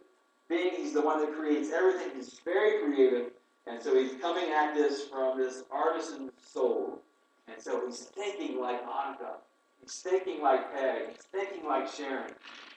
being. 0.48 0.74
He's 0.76 0.94
the 0.94 1.02
one 1.02 1.20
that 1.20 1.36
creates 1.36 1.70
everything. 1.72 2.08
He's 2.14 2.40
very 2.44 2.82
creative. 2.84 3.32
And 3.66 3.82
so 3.82 3.94
he's 3.94 4.18
coming 4.20 4.50
at 4.50 4.74
this 4.74 5.04
from 5.04 5.36
this 5.36 5.64
artisan 5.70 6.30
soul. 6.42 7.00
And 7.48 7.60
so 7.60 7.84
he's 7.86 7.98
thinking 7.98 8.60
like 8.60 8.82
Annika. 8.86 9.36
He's 9.80 9.94
thinking 9.94 10.42
like 10.42 10.72
Peg. 10.74 11.08
He's 11.10 11.24
thinking 11.32 11.66
like 11.66 11.88
Sharon. 11.88 12.32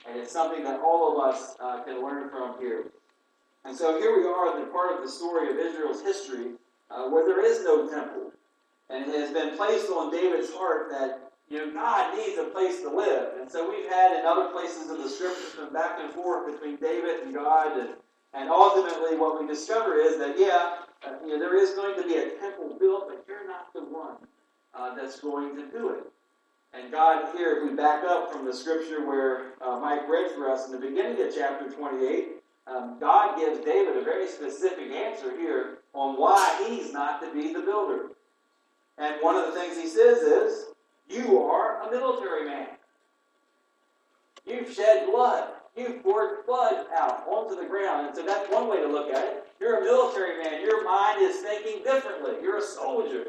And 0.07 0.17
it's 0.17 0.31
something 0.31 0.63
that 0.63 0.79
all 0.79 1.13
of 1.13 1.33
us 1.33 1.55
uh, 1.59 1.83
can 1.83 2.03
learn 2.03 2.29
from 2.29 2.59
here. 2.59 2.85
And 3.65 3.75
so 3.77 3.99
here 3.99 4.17
we 4.17 4.25
are 4.25 4.55
in 4.55 4.65
the 4.65 4.71
part 4.71 4.95
of 4.95 5.03
the 5.03 5.09
story 5.09 5.49
of 5.51 5.57
Israel's 5.57 6.01
history 6.01 6.53
uh, 6.89 7.07
where 7.09 7.25
there 7.25 7.45
is 7.45 7.63
no 7.63 7.87
temple. 7.87 8.31
And 8.89 9.09
it 9.09 9.19
has 9.19 9.31
been 9.31 9.55
placed 9.55 9.89
on 9.89 10.11
David's 10.11 10.51
heart 10.51 10.89
that 10.91 11.31
you 11.49 11.57
know 11.57 11.73
God 11.73 12.17
needs 12.17 12.37
a 12.39 12.45
place 12.45 12.81
to 12.81 12.89
live. 12.89 13.39
And 13.39 13.49
so 13.49 13.69
we've 13.69 13.89
had 13.89 14.19
in 14.19 14.25
other 14.25 14.51
places 14.51 14.89
of 14.89 14.97
the 14.97 15.07
scriptures 15.07 15.55
been 15.57 15.71
back 15.71 15.99
and 15.99 16.11
forth 16.13 16.51
between 16.51 16.77
David 16.77 17.21
and 17.23 17.33
God. 17.33 17.79
And, 17.79 17.89
and 18.33 18.49
ultimately 18.49 19.17
what 19.17 19.39
we 19.39 19.47
discover 19.47 19.95
is 19.95 20.17
that, 20.17 20.37
yeah, 20.37 20.79
uh, 21.05 21.13
you 21.25 21.33
know, 21.33 21.39
there 21.39 21.57
is 21.57 21.71
going 21.75 22.01
to 22.01 22.07
be 22.07 22.15
a 22.15 22.29
temple 22.39 22.77
built, 22.79 23.07
but 23.09 23.23
you're 23.27 23.47
not 23.47 23.71
the 23.73 23.81
one 23.81 24.17
uh, 24.73 24.95
that's 24.95 25.19
going 25.19 25.55
to 25.55 25.67
do 25.67 25.89
it. 25.89 26.11
And 26.73 26.91
God 26.91 27.35
here, 27.35 27.57
if 27.57 27.69
we 27.69 27.75
back 27.75 28.03
up 28.05 28.31
from 28.31 28.45
the 28.45 28.53
scripture 28.53 29.05
where 29.05 29.53
uh, 29.61 29.79
Mike 29.79 30.07
read 30.07 30.31
for 30.31 30.49
us 30.49 30.65
in 30.67 30.71
the 30.71 30.77
beginning 30.77 31.21
of 31.21 31.33
chapter 31.35 31.69
28, 31.69 32.29
um, 32.67 32.97
God 32.99 33.37
gives 33.37 33.63
David 33.65 33.97
a 33.97 34.03
very 34.03 34.27
specific 34.27 34.91
answer 34.91 35.35
here 35.37 35.79
on 35.93 36.17
why 36.17 36.65
he's 36.67 36.93
not 36.93 37.21
to 37.21 37.33
be 37.33 37.53
the 37.53 37.59
builder. 37.59 38.09
And 38.97 39.15
one 39.21 39.35
of 39.35 39.47
the 39.47 39.59
things 39.59 39.75
he 39.75 39.87
says 39.87 40.19
is, 40.19 40.65
You 41.09 41.41
are 41.41 41.81
a 41.81 41.91
military 41.91 42.45
man. 42.45 42.67
You've 44.45 44.71
shed 44.71 45.07
blood. 45.07 45.49
You've 45.75 46.03
poured 46.03 46.45
blood 46.45 46.85
out 46.93 47.25
onto 47.27 47.61
the 47.61 47.67
ground. 47.67 48.07
And 48.07 48.15
so 48.15 48.25
that's 48.25 48.49
one 48.51 48.69
way 48.69 48.77
to 48.77 48.87
look 48.87 49.13
at 49.13 49.23
it. 49.23 49.45
You're 49.59 49.79
a 49.79 49.83
military 49.83 50.41
man. 50.43 50.61
Your 50.61 50.83
mind 50.83 51.21
is 51.21 51.37
thinking 51.37 51.83
differently. 51.83 52.33
You're 52.41 52.57
a 52.57 52.61
soldier. 52.61 53.27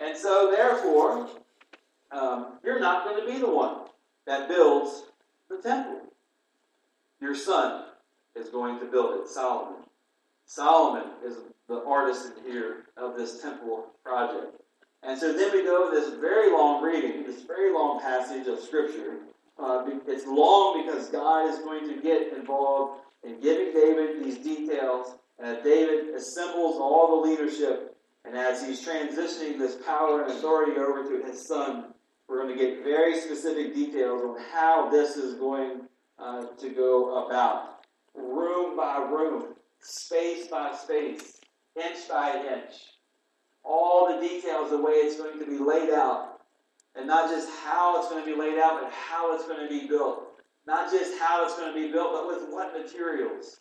And 0.00 0.16
so, 0.16 0.52
therefore, 0.54 1.28
um, 2.10 2.58
you're 2.64 2.80
not 2.80 3.04
going 3.04 3.20
to 3.20 3.32
be 3.32 3.38
the 3.38 3.50
one 3.50 3.86
that 4.26 4.48
builds 4.48 5.04
the 5.48 5.58
temple. 5.58 6.00
Your 7.20 7.34
son 7.34 7.84
is 8.34 8.48
going 8.50 8.78
to 8.80 8.86
build 8.86 9.20
it, 9.20 9.28
Solomon. 9.28 9.82
Solomon 10.44 11.10
is 11.24 11.36
the 11.68 11.82
artisan 11.84 12.32
here 12.44 12.84
of 12.96 13.16
this 13.16 13.40
temple 13.40 13.86
project. 14.04 14.60
And 15.02 15.18
so 15.18 15.32
then 15.32 15.52
we 15.52 15.62
go 15.62 15.90
to 15.90 16.00
this 16.00 16.14
very 16.20 16.50
long 16.50 16.82
reading, 16.82 17.24
this 17.24 17.42
very 17.42 17.72
long 17.72 18.00
passage 18.00 18.46
of 18.46 18.60
Scripture. 18.60 19.18
Uh, 19.58 19.84
it's 20.06 20.26
long 20.26 20.84
because 20.84 21.08
God 21.08 21.48
is 21.48 21.58
going 21.60 21.88
to 21.88 22.02
get 22.02 22.32
involved 22.36 23.00
in 23.24 23.40
giving 23.40 23.72
David 23.72 24.24
these 24.24 24.38
details. 24.38 25.16
And 25.38 25.62
David 25.62 26.14
assembles 26.14 26.76
all 26.76 27.20
the 27.20 27.28
leadership, 27.28 27.94
and 28.24 28.36
as 28.36 28.64
he's 28.64 28.84
transitioning 28.84 29.58
this 29.58 29.76
power 29.84 30.22
and 30.22 30.32
authority 30.32 30.72
over 30.78 31.04
to 31.04 31.26
his 31.26 31.46
son, 31.46 31.92
we're 32.28 32.42
going 32.42 32.56
to 32.56 32.62
get 32.62 32.82
very 32.82 33.18
specific 33.18 33.74
details 33.74 34.22
on 34.22 34.36
how 34.52 34.90
this 34.90 35.16
is 35.16 35.34
going 35.34 35.82
uh, 36.18 36.46
to 36.58 36.70
go 36.70 37.26
about. 37.26 37.80
Room 38.14 38.76
by 38.76 38.98
room, 38.98 39.54
space 39.80 40.48
by 40.48 40.74
space, 40.74 41.40
inch 41.76 42.08
by 42.08 42.44
inch. 42.52 42.74
All 43.62 44.12
the 44.12 44.26
details, 44.26 44.70
the 44.70 44.80
way 44.80 44.92
it's 44.92 45.16
going 45.16 45.38
to 45.38 45.46
be 45.46 45.58
laid 45.58 45.90
out. 45.90 46.40
And 46.94 47.06
not 47.06 47.30
just 47.30 47.48
how 47.62 47.98
it's 47.98 48.08
going 48.08 48.24
to 48.24 48.30
be 48.30 48.38
laid 48.38 48.58
out, 48.58 48.80
but 48.80 48.90
how 48.90 49.34
it's 49.34 49.44
going 49.46 49.60
to 49.60 49.68
be 49.68 49.86
built. 49.86 50.40
Not 50.66 50.90
just 50.90 51.18
how 51.20 51.44
it's 51.44 51.56
going 51.56 51.72
to 51.72 51.80
be 51.80 51.92
built, 51.92 52.12
but 52.12 52.26
with 52.26 52.48
what 52.50 52.72
materials. 52.72 53.60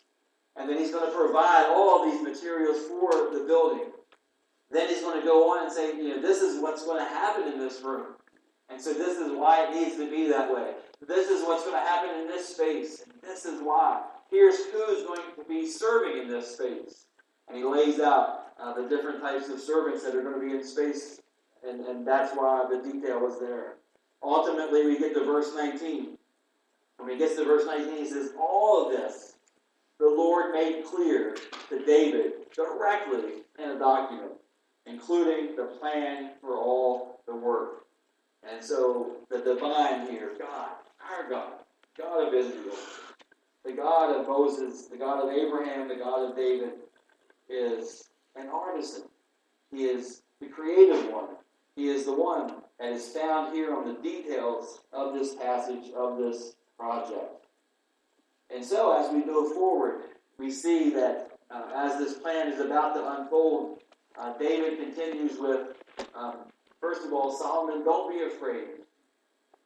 And 0.55 0.69
then 0.69 0.77
he's 0.77 0.91
going 0.91 1.05
to 1.05 1.15
provide 1.15 1.65
all 1.69 2.09
these 2.09 2.21
materials 2.21 2.77
for 2.87 3.11
the 3.37 3.43
building. 3.45 3.91
Then 4.71 4.87
he's 4.89 5.01
going 5.01 5.19
to 5.19 5.25
go 5.25 5.51
on 5.51 5.65
and 5.65 5.73
say, 5.73 5.95
you 5.97 6.15
know, 6.15 6.21
this 6.21 6.41
is 6.41 6.61
what's 6.61 6.85
going 6.85 7.03
to 7.03 7.09
happen 7.09 7.51
in 7.51 7.59
this 7.59 7.81
room. 7.81 8.14
And 8.69 8.81
so 8.81 8.93
this 8.93 9.17
is 9.17 9.31
why 9.31 9.65
it 9.65 9.75
needs 9.75 9.95
to 9.97 10.09
be 10.09 10.27
that 10.29 10.53
way. 10.53 10.73
This 11.07 11.29
is 11.29 11.43
what's 11.43 11.63
going 11.63 11.75
to 11.75 11.87
happen 11.87 12.21
in 12.21 12.27
this 12.27 12.49
space. 12.49 13.03
And 13.03 13.13
this 13.21 13.45
is 13.45 13.61
why. 13.61 14.01
Here's 14.29 14.57
who's 14.65 15.03
going 15.03 15.21
to 15.37 15.43
be 15.47 15.67
serving 15.67 16.21
in 16.23 16.27
this 16.27 16.53
space. 16.53 17.05
And 17.47 17.57
he 17.57 17.63
lays 17.63 17.99
out 17.99 18.47
uh, 18.59 18.73
the 18.73 18.89
different 18.89 19.21
types 19.21 19.49
of 19.49 19.59
servants 19.59 20.03
that 20.03 20.15
are 20.15 20.23
going 20.23 20.39
to 20.39 20.45
be 20.45 20.53
in 20.53 20.65
space. 20.65 21.21
And, 21.67 21.85
and 21.85 22.07
that's 22.07 22.35
why 22.35 22.65
the 22.69 22.81
detail 22.81 23.27
is 23.27 23.39
there. 23.39 23.75
Ultimately, 24.23 24.87
we 24.87 24.97
get 24.97 25.13
to 25.13 25.23
verse 25.23 25.51
19. 25.55 26.17
When 26.97 27.09
he 27.09 27.17
gets 27.17 27.35
to 27.35 27.45
verse 27.45 27.65
19, 27.65 27.97
he 27.97 28.07
says, 28.07 28.31
All 28.39 28.85
of 28.85 28.91
this 28.91 29.35
the 29.99 30.07
Lord 30.07 30.53
made 30.53 30.83
clear 30.83 31.37
to 31.69 31.85
David 31.85 32.33
directly 32.53 33.43
in 33.57 33.69
a 33.69 33.79
document, 33.79 34.33
including 34.85 35.55
the 35.55 35.65
plan 35.79 36.31
for 36.41 36.57
all 36.57 37.21
the 37.25 37.35
work. 37.35 37.84
And 38.51 38.63
so 38.63 39.17
the 39.29 39.39
divine 39.39 40.07
here, 40.07 40.33
God, 40.39 40.69
our 41.11 41.29
God, 41.29 41.53
God 41.97 42.27
of 42.27 42.33
Israel, 42.33 42.75
the 43.63 43.73
God 43.73 44.15
of 44.15 44.27
Moses, 44.27 44.87
the 44.87 44.97
God 44.97 45.23
of 45.23 45.33
Abraham, 45.33 45.87
the 45.87 45.95
God 45.95 46.29
of 46.29 46.35
David, 46.35 46.73
is 47.49 48.09
an 48.35 48.47
artisan. 48.49 49.03
He 49.71 49.85
is 49.85 50.21
the 50.39 50.47
creative 50.47 51.11
one. 51.11 51.29
He 51.75 51.87
is 51.87 52.05
the 52.05 52.13
one 52.13 52.53
that 52.79 52.91
is 52.91 53.07
found 53.09 53.53
here 53.53 53.75
on 53.75 53.87
the 53.87 54.01
details 54.01 54.81
of 54.93 55.13
this 55.13 55.35
passage, 55.35 55.91
of 55.95 56.17
this 56.17 56.55
project. 56.77 57.45
And 58.53 58.63
so, 58.63 58.95
as 59.03 59.11
we 59.11 59.21
go 59.21 59.51
forward, 59.53 60.01
we 60.37 60.51
see 60.51 60.91
that 60.91 61.31
uh, 61.49 61.63
as 61.75 61.97
this 61.97 62.13
plan 62.13 62.51
is 62.51 62.59
about 62.59 62.93
to 62.95 63.21
unfold, 63.21 63.79
uh, 64.17 64.37
David 64.37 64.79
continues 64.79 65.37
with, 65.39 65.75
um, 66.13 66.35
first 66.79 67.05
of 67.05 67.13
all, 67.13 67.31
Solomon, 67.31 67.83
don't 67.83 68.11
be 68.11 68.23
afraid. 68.23 68.67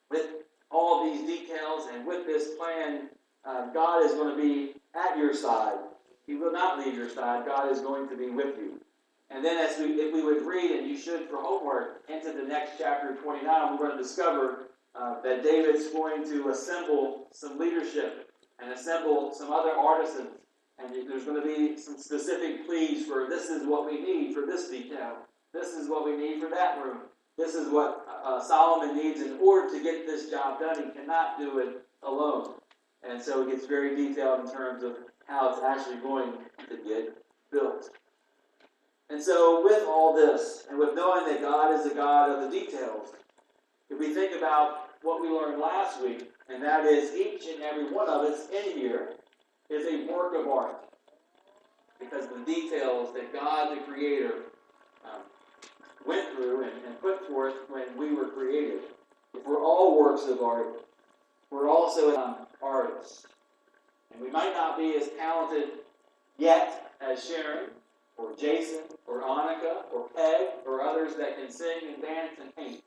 With 0.09 0.27
all 0.71 1.03
these 1.03 1.25
details 1.25 1.87
and 1.93 2.05
with 2.05 2.25
this 2.25 2.55
plan, 2.57 3.09
uh, 3.45 3.71
God 3.73 4.05
is 4.05 4.13
going 4.13 4.35
to 4.35 4.41
be 4.41 4.73
at 4.95 5.17
your 5.17 5.33
side. 5.33 5.77
He 6.25 6.35
will 6.35 6.51
not 6.51 6.79
leave 6.79 6.95
your 6.95 7.09
side. 7.09 7.45
God 7.45 7.71
is 7.71 7.81
going 7.81 8.07
to 8.09 8.17
be 8.17 8.29
with 8.29 8.57
you. 8.57 8.79
And 9.31 9.45
then, 9.45 9.57
as 9.57 9.77
we, 9.77 9.85
if 9.93 10.13
we 10.13 10.23
would 10.23 10.45
read, 10.45 10.71
and 10.71 10.87
you 10.87 10.97
should 10.97 11.29
for 11.29 11.37
homework, 11.37 12.01
into 12.09 12.31
the 12.31 12.43
next 12.43 12.73
chapter 12.79 13.15
29, 13.15 13.71
we're 13.71 13.77
going 13.77 13.97
to 13.97 14.03
discover 14.03 14.69
uh, 14.95 15.21
that 15.21 15.43
David's 15.43 15.87
going 15.89 16.23
to 16.25 16.49
assemble 16.49 17.27
some 17.31 17.59
leadership 17.59 18.31
and 18.59 18.71
assemble 18.71 19.33
some 19.33 19.51
other 19.51 19.71
artisans. 19.71 20.29
And 20.79 20.93
there's 21.09 21.25
going 21.25 21.41
to 21.41 21.47
be 21.47 21.77
some 21.77 21.97
specific 21.97 22.65
pleas 22.65 23.05
for 23.05 23.27
this 23.29 23.49
is 23.49 23.67
what 23.67 23.85
we 23.85 24.01
need 24.01 24.33
for 24.33 24.45
this 24.45 24.69
detail. 24.69 25.17
This 25.53 25.69
is 25.73 25.89
what 25.89 26.05
we 26.05 26.15
need 26.15 26.41
for 26.41 26.49
that 26.49 26.83
room. 26.83 26.99
This 27.37 27.55
is 27.55 27.71
what 27.71 28.05
uh, 28.23 28.41
Solomon 28.41 28.95
needs 28.95 29.21
in 29.21 29.37
order 29.41 29.73
to 29.73 29.83
get 29.83 30.05
this 30.05 30.29
job 30.29 30.59
done. 30.59 30.83
He 30.83 30.91
cannot 30.91 31.39
do 31.39 31.59
it 31.59 31.81
alone. 32.03 32.55
And 33.01 33.21
so 33.21 33.43
it 33.43 33.51
gets 33.51 33.65
very 33.65 33.95
detailed 33.95 34.45
in 34.45 34.51
terms 34.51 34.83
of 34.83 34.97
how 35.25 35.53
it's 35.53 35.63
actually 35.63 35.97
going 35.97 36.33
to 36.67 36.77
get 36.87 37.17
built. 37.51 37.89
And 39.09 39.21
so, 39.21 39.63
with 39.63 39.83
all 39.87 40.13
this, 40.15 40.65
and 40.69 40.77
with 40.77 40.95
knowing 40.95 41.25
that 41.25 41.41
God 41.41 41.73
is 41.73 41.89
the 41.89 41.95
God 41.95 42.29
of 42.29 42.51
the 42.51 42.59
details, 42.59 43.13
if 43.89 43.99
we 43.99 44.13
think 44.13 44.37
about 44.37 44.89
what 45.01 45.21
we 45.21 45.29
learned 45.29 45.59
last 45.59 46.01
week, 46.01 46.29
and 46.47 46.61
that 46.63 46.85
is 46.85 47.15
each 47.15 47.47
and 47.47 47.63
every 47.63 47.91
one 47.91 48.07
of 48.07 48.21
us 48.21 48.47
in 48.49 48.77
here 48.77 49.13
is 49.69 49.85
a 49.87 50.11
work 50.11 50.35
of 50.35 50.47
art. 50.47 50.75
Because 51.99 52.27
the 52.27 52.43
details 52.45 53.13
that 53.13 53.33
God, 53.33 53.75
the 53.75 53.81
Creator, 53.81 54.33
um, 55.05 55.21
went 56.09 56.35
through 56.35 56.63
and, 56.63 56.71
and 56.87 56.99
put 57.01 57.27
forth 57.27 57.53
when 57.69 57.85
we 57.95 58.13
were 58.15 58.29
created. 58.29 58.79
If 59.35 59.45
we're 59.45 59.63
all 59.63 60.01
works 60.01 60.25
of 60.25 60.41
art, 60.41 60.81
we're 61.51 61.69
also 61.69 62.15
um, 62.17 62.35
artists. 62.63 63.27
And 64.11 64.19
we 64.19 64.31
might 64.31 64.53
not 64.53 64.75
be 64.75 64.95
as 64.95 65.09
talented 65.17 65.69
yet 66.39 66.91
as 66.99 67.23
Sharon, 67.23 67.69
or 68.17 68.35
Jason, 68.35 68.81
or 69.07 69.21
Annika, 69.21 69.83
or 69.93 70.09
Peg, 70.15 70.47
or 70.65 70.81
others 70.81 71.15
that 71.15 71.37
can 71.37 71.51
sing 71.51 71.77
and 71.93 72.01
dance 72.01 72.31
and 72.41 72.55
paint. 72.55 72.83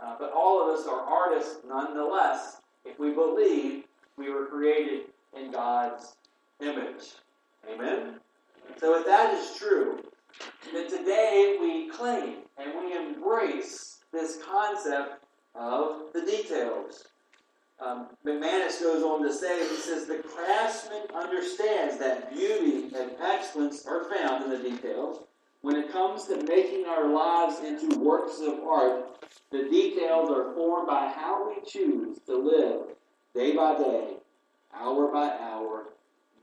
Uh, 0.00 0.14
but 0.18 0.32
all 0.32 0.62
of 0.62 0.78
us 0.78 0.86
are 0.86 1.00
artists 1.00 1.56
nonetheless 1.68 2.60
if 2.84 3.00
we 3.00 3.10
believe 3.10 3.82
we 4.16 4.30
were 4.30 4.46
created 4.46 5.06
in 5.36 5.50
God's 5.50 6.14
image. 6.60 7.14
Amen? 7.68 8.14
So 8.78 8.98
if 8.98 9.04
that 9.06 9.34
is 9.34 9.56
true, 9.58 9.98
then 10.72 10.88
today 10.88 11.56
we 11.60 11.87
and 12.00 12.72
we 12.78 12.96
embrace 12.96 13.98
this 14.12 14.38
concept 14.44 15.24
of 15.54 16.12
the 16.12 16.20
details. 16.22 17.08
Um, 17.84 18.08
McManus 18.26 18.80
goes 18.80 19.02
on 19.02 19.22
to 19.22 19.32
say, 19.32 19.68
he 19.68 19.76
says, 19.76 20.06
the 20.06 20.18
craftsman 20.18 21.02
understands 21.14 21.98
that 21.98 22.34
beauty 22.34 22.94
and 22.96 23.12
excellence 23.22 23.86
are 23.86 24.04
found 24.12 24.44
in 24.44 24.50
the 24.50 24.70
details. 24.70 25.24
When 25.60 25.76
it 25.76 25.92
comes 25.92 26.24
to 26.26 26.42
making 26.44 26.86
our 26.86 27.08
lives 27.08 27.60
into 27.64 27.98
works 27.98 28.40
of 28.40 28.60
art, 28.60 29.06
the 29.50 29.68
details 29.68 30.30
are 30.30 30.54
formed 30.54 30.86
by 30.86 31.12
how 31.14 31.48
we 31.48 31.68
choose 31.68 32.18
to 32.26 32.36
live 32.36 32.80
day 33.34 33.54
by 33.56 33.76
day, 33.76 34.14
hour 34.74 35.12
by 35.12 35.36
hour, 35.40 35.86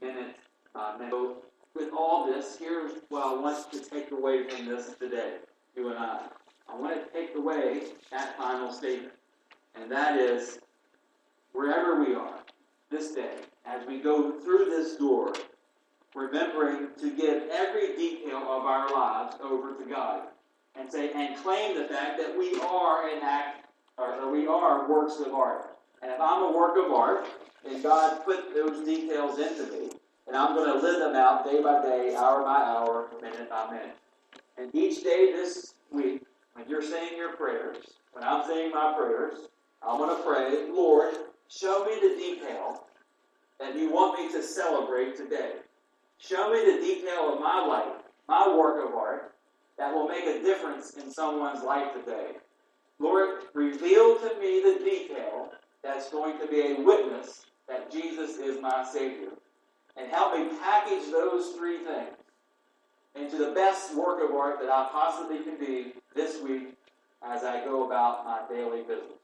minute 0.01 0.35
by 0.73 0.97
minute. 0.97 1.44
With 1.75 1.89
all 1.91 2.25
this, 2.25 2.55
here's 2.57 2.93
what 3.09 3.25
I 3.25 3.33
want 3.39 3.71
to 3.73 3.79
take 3.79 4.11
away 4.11 4.47
from 4.47 4.65
this 4.65 4.95
today, 4.97 5.35
you 5.75 5.89
and 5.89 5.99
I. 5.99 6.21
I 6.69 6.79
want 6.79 6.95
to 6.95 7.11
take 7.11 7.35
away 7.35 7.83
that 8.11 8.37
final 8.37 8.71
statement, 8.71 9.11
and 9.75 9.91
that 9.91 10.17
is 10.17 10.59
wherever 11.51 12.01
we 12.01 12.15
are 12.15 12.39
this 12.89 13.11
day, 13.11 13.35
as 13.65 13.85
we 13.87 13.99
go 13.99 14.31
through 14.39 14.65
this 14.65 14.95
door, 14.95 15.33
remembering 16.15 16.87
to 16.97 17.15
give 17.15 17.43
every 17.51 17.95
detail 17.97 18.37
of 18.37 18.65
our 18.65 18.89
lives 18.91 19.35
over 19.43 19.73
to 19.73 19.83
God 19.89 20.27
and 20.79 20.89
say 20.89 21.11
and 21.13 21.35
claim 21.43 21.77
the 21.77 21.89
fact 21.89 22.17
that 22.17 22.37
we 22.37 22.57
are 22.61 23.09
an 23.09 23.19
act 23.21 23.65
or 23.97 24.31
we 24.31 24.47
are 24.47 24.89
works 24.89 25.19
of 25.19 25.33
art. 25.33 25.77
And 26.01 26.09
if 26.09 26.21
I'm 26.21 26.43
a 26.43 26.57
work 26.57 26.77
of 26.77 26.91
art, 26.91 27.27
and 27.67 27.83
God 27.83 28.23
put 28.23 28.53
those 28.53 28.85
details 28.85 29.39
into 29.39 29.71
me, 29.71 29.89
and 30.27 30.35
I'm 30.35 30.55
going 30.55 30.71
to 30.71 30.85
live 30.85 30.99
them 30.99 31.15
out 31.15 31.45
day 31.45 31.61
by 31.61 31.81
day, 31.81 32.15
hour 32.15 32.43
by 32.43 32.63
hour, 32.63 33.09
minute 33.21 33.49
by 33.49 33.71
minute. 33.71 33.95
And 34.57 34.73
each 34.73 35.03
day 35.03 35.31
this 35.33 35.73
week, 35.91 36.23
when 36.53 36.67
you're 36.67 36.81
saying 36.81 37.17
your 37.17 37.35
prayers, 37.35 37.77
when 38.13 38.23
I'm 38.23 38.45
saying 38.47 38.71
my 38.71 38.93
prayers, 38.97 39.39
I'm 39.81 39.97
going 39.97 40.15
to 40.15 40.23
pray, 40.23 40.71
Lord, 40.71 41.13
show 41.49 41.85
me 41.85 41.95
the 42.01 42.15
detail 42.15 42.87
that 43.59 43.75
you 43.75 43.91
want 43.91 44.19
me 44.19 44.31
to 44.31 44.41
celebrate 44.41 45.15
today. 45.15 45.53
Show 46.17 46.51
me 46.51 46.59
the 46.59 46.81
detail 46.81 47.33
of 47.33 47.39
my 47.39 47.65
life, 47.65 48.01
my 48.27 48.55
work 48.57 48.87
of 48.87 48.95
art, 48.95 49.33
that 49.77 49.93
will 49.93 50.07
make 50.07 50.25
a 50.25 50.41
difference 50.41 50.91
in 50.91 51.11
someone's 51.11 51.63
life 51.63 51.93
today. 51.93 52.31
Lord, 52.99 53.43
reveal 53.53 54.17
to 54.19 54.39
me 54.39 54.61
the 54.61 54.79
detail 54.83 55.51
that's 55.83 56.09
going 56.09 56.39
to 56.39 56.47
be 56.47 56.61
a 56.61 56.81
witness 56.81 57.45
that 57.67 57.91
Jesus 57.91 58.37
is 58.37 58.61
my 58.61 58.87
Savior. 58.89 59.31
And 59.97 60.11
help 60.11 60.37
me 60.37 60.49
package 60.61 61.11
those 61.11 61.55
three 61.55 61.77
things 61.77 62.15
into 63.15 63.37
the 63.37 63.51
best 63.51 63.95
work 63.95 64.21
of 64.23 64.35
art 64.35 64.59
that 64.59 64.69
I 64.69 64.89
possibly 64.91 65.39
can 65.39 65.57
be 65.57 65.93
this 66.13 66.41
week 66.41 66.75
as 67.23 67.43
I 67.43 67.63
go 67.63 67.85
about 67.85 68.25
my 68.25 68.41
daily 68.53 68.81
business. 68.81 69.19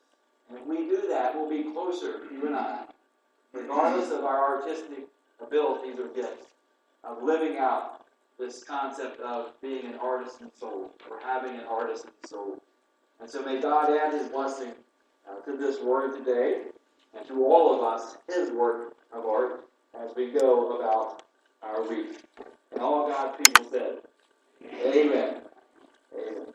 And 0.49 0.57
if 0.57 0.65
we 0.65 0.87
do 0.89 1.07
that, 1.09 1.35
we'll 1.35 1.49
be 1.49 1.71
closer, 1.71 2.21
you 2.31 2.47
and 2.47 2.55
I, 2.55 2.83
regardless 3.53 4.11
of 4.11 4.23
our 4.23 4.57
artistic 4.57 5.05
abilities 5.41 5.99
or 5.99 6.07
gifts, 6.07 6.47
of 7.03 7.23
living 7.23 7.57
out 7.57 8.05
this 8.39 8.63
concept 8.63 9.19
of 9.21 9.51
being 9.61 9.85
an 9.85 9.95
artisan 9.95 10.49
soul 10.57 10.91
or 11.09 11.19
having 11.23 11.55
an 11.55 11.65
artisan 11.69 12.09
soul. 12.25 12.61
And 13.19 13.29
so 13.29 13.43
may 13.43 13.61
God 13.61 13.95
add 13.95 14.13
his 14.13 14.29
blessing 14.29 14.71
uh, 15.29 15.39
to 15.45 15.57
this 15.57 15.81
word 15.81 16.17
today 16.17 16.63
and 17.15 17.27
to 17.27 17.45
all 17.45 17.75
of 17.75 17.83
us 17.83 18.17
his 18.27 18.51
work 18.51 18.95
of 19.13 19.25
art 19.25 19.65
as 19.99 20.11
we 20.15 20.31
go 20.31 20.77
about 20.77 21.23
our 21.61 21.87
week. 21.87 22.19
And 22.71 22.81
all 22.81 23.07
God's 23.07 23.37
people 23.37 23.65
said, 23.69 23.97
Amen. 24.63 25.41
Amen. 26.15 26.45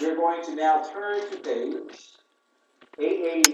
We're 0.00 0.16
going 0.16 0.44
to 0.44 0.54
now 0.54 0.82
turn 0.92 1.30
to 1.30 1.36
page 1.36 2.14
880. 2.98 3.50